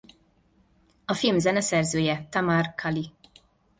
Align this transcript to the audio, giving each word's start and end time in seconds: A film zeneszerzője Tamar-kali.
A 1.05 1.13
film 1.13 1.39
zeneszerzője 1.39 2.27
Tamar-kali. 2.29 3.11